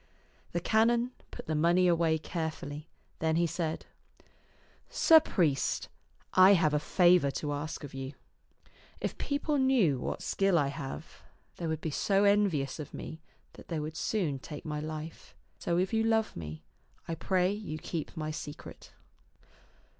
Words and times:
The 0.51 0.59
canon 0.59 1.11
put 1.29 1.45
the 1.45 1.53
money 1.53 1.87
away 1.87 2.17
carefully; 2.17 2.87
then 3.19 3.35
he 3.35 3.45
said," 3.45 3.85
Sir 4.89 5.19
priest, 5.19 5.89
I 6.33 6.53
have 6.53 6.73
a 6.73 6.79
favor 6.79 7.29
to 7.29 7.53
ask 7.53 7.83
of 7.83 7.93
you. 7.93 8.13
If 8.99 9.19
people 9.19 9.59
knew 9.59 9.99
what 9.99 10.23
skill 10.23 10.57
I 10.57 10.69
have, 10.69 11.21
they 11.57 11.67
would 11.67 11.81
be 11.81 11.91
so 11.91 12.23
envious 12.23 12.79
of 12.79 12.95
me 12.95 13.21
that 13.53 13.67
they 13.67 13.79
would 13.79 13.95
soon 13.95 14.39
take 14.39 14.65
my 14.65 14.79
life. 14.79 15.35
So 15.59 15.77
if 15.77 15.93
you 15.93 16.01
love 16.01 16.35
me, 16.35 16.63
I 17.07 17.13
pray 17.13 17.51
you 17.51 17.77
keep 17.77 18.17
my 18.17 18.31
secret." 18.31 18.93